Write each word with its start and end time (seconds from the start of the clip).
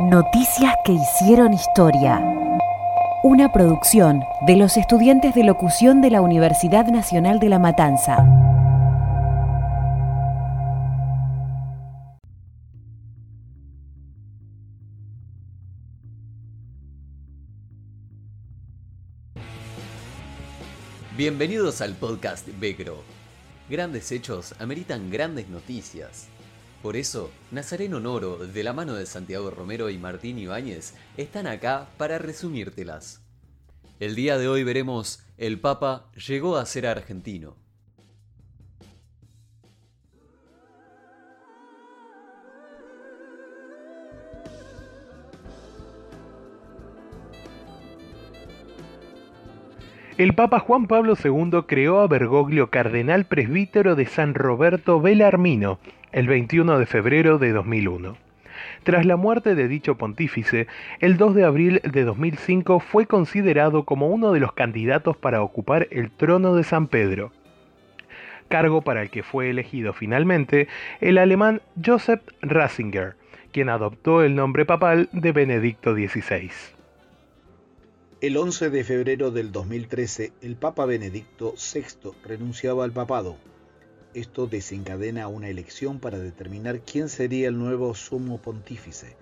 Noticias 0.00 0.74
que 0.84 0.90
hicieron 0.90 1.52
historia. 1.52 2.18
Una 3.22 3.52
producción 3.52 4.24
de 4.44 4.56
los 4.56 4.76
estudiantes 4.76 5.36
de 5.36 5.44
locución 5.44 6.02
de 6.02 6.10
la 6.10 6.20
Universidad 6.20 6.88
Nacional 6.88 7.38
de 7.38 7.48
La 7.48 7.60
Matanza. 7.60 8.26
Bienvenidos 21.16 21.80
al 21.80 21.94
podcast 21.94 22.48
Becro. 22.58 23.04
Grandes 23.70 24.10
hechos 24.10 24.56
ameritan 24.58 25.08
grandes 25.08 25.48
noticias. 25.48 26.26
Por 26.84 26.96
eso, 26.96 27.30
Nazareno 27.50 27.98
Noro, 27.98 28.36
de 28.36 28.62
la 28.62 28.74
mano 28.74 28.92
de 28.92 29.06
Santiago 29.06 29.48
Romero 29.50 29.88
y 29.88 29.96
Martín 29.96 30.38
Ibáñez, 30.38 30.94
están 31.16 31.46
acá 31.46 31.86
para 31.96 32.18
resumírtelas. 32.18 33.22
El 34.00 34.14
día 34.14 34.36
de 34.36 34.48
hoy 34.48 34.64
veremos 34.64 35.24
El 35.38 35.60
Papa 35.60 36.10
llegó 36.14 36.58
a 36.58 36.66
ser 36.66 36.86
argentino. 36.86 37.56
El 50.18 50.34
Papa 50.34 50.60
Juan 50.60 50.86
Pablo 50.86 51.14
II 51.16 51.64
creó 51.66 52.00
a 52.00 52.08
Bergoglio 52.08 52.68
cardenal 52.68 53.24
presbítero 53.24 53.96
de 53.96 54.04
San 54.04 54.34
Roberto 54.34 55.00
Belarmino 55.00 55.78
el 56.14 56.28
21 56.28 56.78
de 56.78 56.86
febrero 56.86 57.38
de 57.38 57.52
2001. 57.52 58.16
Tras 58.84 59.04
la 59.04 59.16
muerte 59.16 59.56
de 59.56 59.66
dicho 59.66 59.96
pontífice, 59.96 60.68
el 61.00 61.16
2 61.16 61.34
de 61.34 61.44
abril 61.44 61.80
de 61.82 62.04
2005 62.04 62.78
fue 62.78 63.06
considerado 63.06 63.84
como 63.84 64.06
uno 64.06 64.30
de 64.30 64.38
los 64.38 64.52
candidatos 64.52 65.16
para 65.16 65.42
ocupar 65.42 65.88
el 65.90 66.12
trono 66.12 66.54
de 66.54 66.62
San 66.62 66.86
Pedro, 66.86 67.32
cargo 68.48 68.82
para 68.82 69.02
el 69.02 69.10
que 69.10 69.24
fue 69.24 69.50
elegido 69.50 69.92
finalmente 69.92 70.68
el 71.00 71.18
alemán 71.18 71.62
Joseph 71.84 72.22
Ratzinger, 72.42 73.16
quien 73.50 73.68
adoptó 73.68 74.22
el 74.22 74.36
nombre 74.36 74.64
papal 74.64 75.08
de 75.10 75.32
Benedicto 75.32 75.94
XVI. 75.94 76.52
El 78.20 78.36
11 78.36 78.70
de 78.70 78.84
febrero 78.84 79.32
del 79.32 79.50
2013, 79.50 80.32
el 80.42 80.54
Papa 80.54 80.86
Benedicto 80.86 81.54
VI 81.56 82.12
renunciaba 82.24 82.84
al 82.84 82.92
papado 82.92 83.36
esto 84.14 84.46
desencadena 84.46 85.26
una 85.26 85.48
elección 85.48 85.98
para 85.98 86.18
determinar 86.18 86.80
quién 86.80 87.08
sería 87.08 87.48
el 87.48 87.58
nuevo 87.58 87.94
sumo 87.94 88.38
pontífice. 88.38 89.16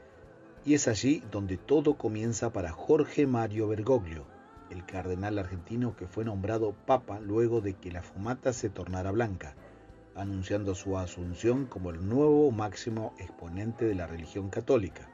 Y 0.64 0.74
es 0.74 0.86
allí 0.86 1.22
donde 1.32 1.56
todo 1.56 1.94
comienza 1.94 2.52
para 2.52 2.72
Jorge 2.72 3.26
Mario 3.26 3.68
Bergoglio, 3.68 4.26
el 4.70 4.84
cardenal 4.84 5.38
argentino 5.38 5.96
que 5.96 6.06
fue 6.06 6.24
nombrado 6.24 6.74
papa 6.86 7.20
luego 7.20 7.60
de 7.60 7.74
que 7.74 7.90
la 7.90 8.02
fumata 8.02 8.52
se 8.52 8.68
tornara 8.68 9.10
blanca, 9.10 9.54
anunciando 10.14 10.74
su 10.74 10.98
asunción 10.98 11.66
como 11.66 11.90
el 11.90 12.06
nuevo 12.06 12.50
máximo 12.50 13.14
exponente 13.18 13.86
de 13.86 13.94
la 13.94 14.06
religión 14.06 14.50
católica. 14.50 15.08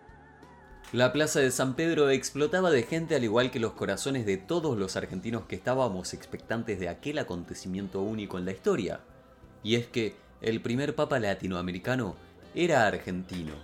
La 0.93 1.13
plaza 1.13 1.39
de 1.41 1.51
San 1.51 1.77
Pedro 1.77 2.11
explotaba 2.11 2.71
de 2.71 2.83
gente 2.83 3.15
al 3.15 3.23
igual 3.23 3.51
que 3.51 3.61
los 3.61 3.73
corazones 3.73 4.27
de 4.27 4.39
todos 4.39 4.77
los 4.77 4.97
argentinos 4.97 5.45
que 5.45 5.57
estábamos 5.57 6.15
expectantes 6.15 6.81
de 6.81 6.89
aquel 6.89 7.19
acontecimiento 7.19 8.03
único 8.03 8.39
en 8.39 8.45
la 8.45 8.53
historia 8.53 9.01
y 9.63 9.77
es 9.77 9.87
que 9.87 10.15
el 10.41 10.61
primer 10.61 10.95
papa 10.95 11.19
latinoamericano 11.19 12.17
era 12.55 12.87
argentino. 12.87 13.55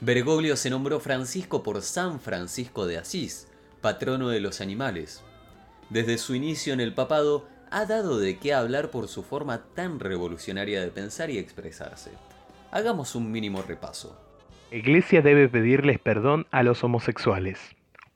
Bergoglio 0.00 0.56
se 0.56 0.70
nombró 0.70 1.00
Francisco 1.00 1.62
por 1.62 1.82
San 1.82 2.20
Francisco 2.20 2.86
de 2.86 2.98
Asís, 2.98 3.48
patrono 3.80 4.28
de 4.28 4.40
los 4.40 4.60
animales. 4.60 5.24
Desde 5.90 6.18
su 6.18 6.34
inicio 6.34 6.72
en 6.72 6.80
el 6.80 6.94
papado, 6.94 7.48
ha 7.70 7.84
dado 7.86 8.18
de 8.18 8.38
qué 8.38 8.54
hablar 8.54 8.90
por 8.90 9.08
su 9.08 9.22
forma 9.22 9.64
tan 9.74 10.00
revolucionaria 10.00 10.80
de 10.80 10.88
pensar 10.88 11.30
y 11.30 11.38
expresarse. 11.38 12.10
Hagamos 12.70 13.14
un 13.14 13.30
mínimo 13.30 13.62
repaso. 13.62 14.18
Iglesia 14.70 15.22
debe 15.22 15.48
pedirles 15.48 15.98
perdón 15.98 16.46
a 16.50 16.62
los 16.62 16.84
homosexuales. 16.84 17.58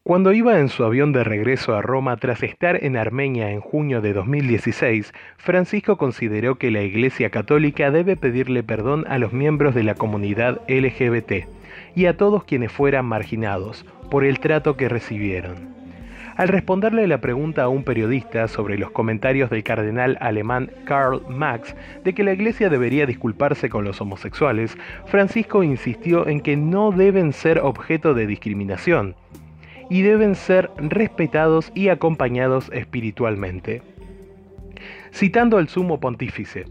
Cuando 0.04 0.32
iba 0.32 0.58
en 0.58 0.68
su 0.68 0.82
avión 0.82 1.12
de 1.12 1.22
regreso 1.22 1.76
a 1.76 1.80
Roma 1.80 2.16
tras 2.16 2.42
estar 2.42 2.84
en 2.84 2.96
Armenia 2.96 3.52
en 3.52 3.60
junio 3.60 4.00
de 4.00 4.12
2016, 4.12 5.14
Francisco 5.36 5.96
consideró 5.96 6.56
que 6.56 6.72
la 6.72 6.82
Iglesia 6.82 7.30
Católica 7.30 7.92
debe 7.92 8.16
pedirle 8.16 8.64
perdón 8.64 9.04
a 9.08 9.18
los 9.18 9.32
miembros 9.32 9.76
de 9.76 9.84
la 9.84 9.94
comunidad 9.94 10.60
LGBT 10.66 11.46
y 11.94 12.06
a 12.06 12.16
todos 12.16 12.42
quienes 12.42 12.72
fueran 12.72 13.04
marginados 13.04 13.86
por 14.10 14.24
el 14.24 14.40
trato 14.40 14.76
que 14.76 14.88
recibieron. 14.88 15.72
Al 16.34 16.48
responderle 16.48 17.06
la 17.06 17.20
pregunta 17.20 17.62
a 17.62 17.68
un 17.68 17.84
periodista 17.84 18.48
sobre 18.48 18.78
los 18.78 18.90
comentarios 18.90 19.50
del 19.50 19.62
cardenal 19.62 20.18
alemán 20.20 20.72
Karl 20.84 21.22
Marx 21.28 21.76
de 22.02 22.12
que 22.12 22.24
la 22.24 22.32
Iglesia 22.32 22.68
debería 22.70 23.06
disculparse 23.06 23.68
con 23.68 23.84
los 23.84 24.00
homosexuales, 24.00 24.76
Francisco 25.06 25.62
insistió 25.62 26.26
en 26.26 26.40
que 26.40 26.56
no 26.56 26.90
deben 26.90 27.32
ser 27.32 27.60
objeto 27.60 28.14
de 28.14 28.26
discriminación, 28.26 29.14
y 29.92 30.00
deben 30.00 30.36
ser 30.36 30.70
respetados 30.78 31.70
y 31.74 31.90
acompañados 31.90 32.70
espiritualmente. 32.72 33.82
Citando 35.12 35.58
al 35.58 35.68
sumo 35.68 36.00
pontífice, 36.00 36.64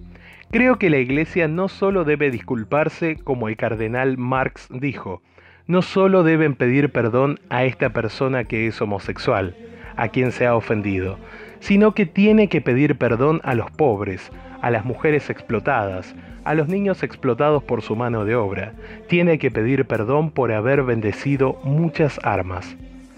creo 0.50 0.80
que 0.80 0.90
la 0.90 0.98
Iglesia 0.98 1.48
no 1.48 1.68
solo 1.68 2.04
debe 2.04 2.32
disculparse, 2.32 3.18
como 3.18 3.48
el 3.48 3.58
cardenal 3.58 4.18
Marx 4.18 4.70
dijo, 4.72 5.22
no 5.68 5.84
solo 5.84 6.24
deben 6.24 6.56
pedir 6.56 6.92
perdón 6.92 7.40
a 7.50 7.64
esta 7.64 7.92
persona 7.92 8.46
que 8.46 8.66
es 8.66 8.82
homosexual, 8.82 9.56
a 9.98 10.08
quien 10.08 10.32
se 10.32 10.48
ha 10.48 10.56
ofendido, 10.56 11.20
sino 11.60 11.94
que 11.94 12.08
tiene 12.08 12.50
que 12.50 12.60
pedir 12.60 12.98
perdón 12.98 13.40
a 13.44 13.54
los 13.54 13.70
pobres, 13.70 14.32
a 14.64 14.72
las 14.72 14.84
mujeres 14.84 15.30
explotadas, 15.30 16.16
a 16.44 16.56
los 16.56 16.70
niños 16.70 17.04
explotados 17.04 17.62
por 17.62 17.84
su 17.84 17.96
mano 17.96 18.26
de 18.26 18.34
obra, 18.36 18.74
tiene 19.08 19.38
que 19.38 19.52
pedir 19.52 19.86
perdón 19.86 20.32
por 20.32 20.52
haber 20.52 20.82
bendecido 20.82 21.60
muchas 21.64 22.20
armas 22.24 22.76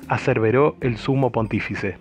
aseveró 0.07 0.75
el 0.81 0.97
sumo 0.97 1.31
pontífice. 1.31 1.97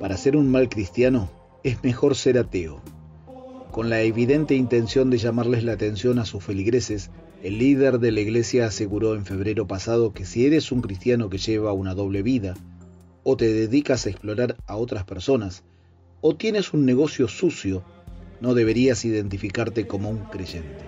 Para 0.00 0.16
ser 0.16 0.36
un 0.36 0.50
mal 0.50 0.68
cristiano 0.68 1.30
es 1.62 1.82
mejor 1.82 2.14
ser 2.14 2.38
ateo. 2.38 2.82
Con 3.70 3.90
la 3.90 4.02
evidente 4.02 4.54
intención 4.54 5.10
de 5.10 5.18
llamarles 5.18 5.64
la 5.64 5.72
atención 5.72 6.18
a 6.18 6.24
sus 6.24 6.44
feligreses, 6.44 7.10
el 7.42 7.58
líder 7.58 7.98
de 7.98 8.12
la 8.12 8.20
iglesia 8.20 8.66
aseguró 8.66 9.14
en 9.14 9.24
febrero 9.24 9.66
pasado 9.66 10.12
que 10.12 10.24
si 10.24 10.46
eres 10.46 10.70
un 10.72 10.80
cristiano 10.80 11.28
que 11.28 11.38
lleva 11.38 11.72
una 11.72 11.94
doble 11.94 12.22
vida, 12.22 12.54
o 13.22 13.36
te 13.36 13.52
dedicas 13.52 14.06
a 14.06 14.10
explorar 14.10 14.56
a 14.66 14.76
otras 14.76 15.04
personas, 15.04 15.64
o 16.20 16.36
tienes 16.36 16.72
un 16.72 16.84
negocio 16.84 17.26
sucio, 17.26 17.82
no 18.40 18.54
deberías 18.54 19.04
identificarte 19.04 19.86
como 19.86 20.10
un 20.10 20.24
creyente. 20.26 20.84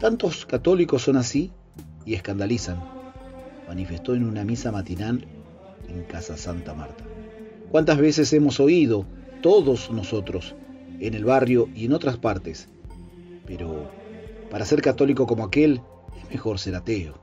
Tantos 0.00 0.46
católicos 0.46 1.02
son 1.02 1.16
así 1.16 1.52
y 2.06 2.14
escandalizan 2.14 2.97
manifestó 3.68 4.14
en 4.14 4.24
una 4.24 4.44
misa 4.44 4.72
matinal 4.72 5.26
en 5.88 6.02
Casa 6.04 6.38
Santa 6.38 6.72
Marta. 6.74 7.04
¿Cuántas 7.70 7.98
veces 7.98 8.32
hemos 8.32 8.60
oído, 8.60 9.04
todos 9.42 9.90
nosotros, 9.90 10.54
en 11.00 11.12
el 11.12 11.26
barrio 11.26 11.68
y 11.74 11.84
en 11.84 11.92
otras 11.92 12.16
partes? 12.16 12.68
Pero 13.46 13.90
para 14.50 14.64
ser 14.64 14.80
católico 14.80 15.26
como 15.26 15.44
aquel, 15.44 15.82
es 16.18 16.30
mejor 16.30 16.58
ser 16.58 16.76
ateo. 16.76 17.20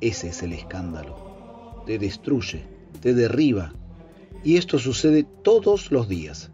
Ese 0.00 0.28
es 0.28 0.42
el 0.42 0.52
escándalo. 0.52 1.84
Te 1.86 1.98
destruye, 1.98 2.64
te 3.00 3.14
derriba. 3.14 3.72
Y 4.42 4.56
esto 4.56 4.80
sucede 4.80 5.24
todos 5.42 5.92
los 5.92 6.08
días. 6.08 6.50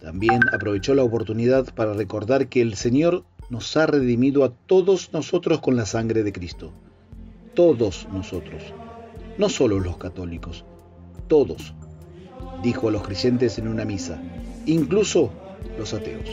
También 0.00 0.40
aprovechó 0.52 0.94
la 0.94 1.02
oportunidad 1.02 1.74
para 1.74 1.92
recordar 1.92 2.48
que 2.48 2.62
el 2.62 2.76
Señor 2.76 3.24
nos 3.50 3.76
ha 3.76 3.86
redimido 3.86 4.44
a 4.44 4.50
todos 4.50 5.12
nosotros 5.12 5.60
con 5.60 5.74
la 5.76 5.86
sangre 5.86 6.22
de 6.22 6.32
Cristo 6.32 6.72
todos 7.56 8.06
nosotros, 8.12 8.62
no 9.38 9.48
solo 9.48 9.80
los 9.80 9.96
católicos, 9.96 10.66
todos, 11.26 11.74
dijo 12.62 12.88
a 12.88 12.92
los 12.92 13.02
creyentes 13.02 13.58
en 13.58 13.66
una 13.66 13.86
misa, 13.86 14.22
incluso 14.66 15.30
los 15.78 15.94
ateos. 15.94 16.28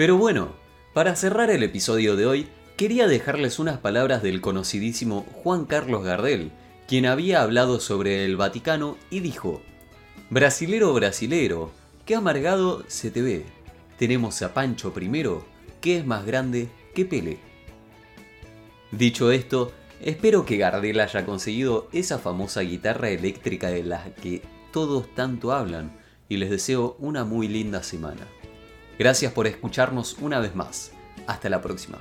Pero 0.00 0.16
bueno, 0.16 0.54
para 0.94 1.14
cerrar 1.14 1.50
el 1.50 1.62
episodio 1.62 2.16
de 2.16 2.24
hoy, 2.24 2.48
quería 2.78 3.06
dejarles 3.06 3.58
unas 3.58 3.76
palabras 3.80 4.22
del 4.22 4.40
conocidísimo 4.40 5.26
Juan 5.30 5.66
Carlos 5.66 6.02
Gardel, 6.02 6.52
quien 6.88 7.04
había 7.04 7.42
hablado 7.42 7.80
sobre 7.80 8.24
el 8.24 8.38
Vaticano 8.38 8.96
y 9.10 9.20
dijo, 9.20 9.60
Brasilero, 10.30 10.94
brasilero, 10.94 11.70
qué 12.06 12.14
amargado 12.14 12.82
se 12.88 13.10
te 13.10 13.20
ve. 13.20 13.44
Tenemos 13.98 14.40
a 14.40 14.54
Pancho 14.54 14.94
primero, 14.94 15.44
que 15.82 15.98
es 15.98 16.06
más 16.06 16.24
grande 16.24 16.70
que 16.94 17.04
Pele. 17.04 17.36
Dicho 18.92 19.30
esto, 19.30 19.70
espero 20.00 20.46
que 20.46 20.56
Gardel 20.56 20.98
haya 20.98 21.26
conseguido 21.26 21.90
esa 21.92 22.18
famosa 22.18 22.62
guitarra 22.62 23.10
eléctrica 23.10 23.68
de 23.68 23.82
la 23.82 24.02
que 24.14 24.40
todos 24.72 25.14
tanto 25.14 25.52
hablan 25.52 25.92
y 26.26 26.38
les 26.38 26.48
deseo 26.48 26.96
una 27.00 27.26
muy 27.26 27.48
linda 27.48 27.82
semana. 27.82 28.26
Gracias 29.00 29.32
por 29.32 29.46
escucharnos 29.46 30.18
una 30.20 30.40
vez 30.40 30.54
más. 30.54 30.92
Hasta 31.26 31.48
la 31.48 31.62
próxima. 31.62 31.96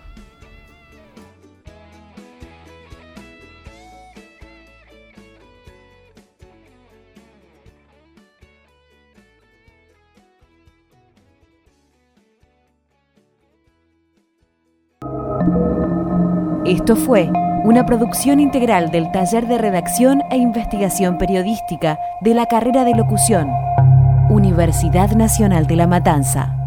Esto 16.66 16.98
fue 16.98 17.32
una 17.64 17.86
producción 17.86 18.42
integral 18.42 18.92
del 18.92 19.10
Taller 19.14 19.48
de 19.48 19.58
Redacción 19.58 20.22
e 20.32 20.36
Investigación 20.36 21.18
Periodística 21.18 21.98
de 22.20 22.34
la 22.34 22.48
carrera 22.48 22.84
de 22.84 22.94
locución, 22.94 23.50
Universidad 24.30 25.12
Nacional 25.12 25.66
de 25.66 25.78
La 25.78 25.88
Matanza. 25.88 26.59